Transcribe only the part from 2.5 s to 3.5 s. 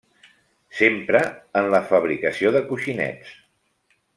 de coixinets.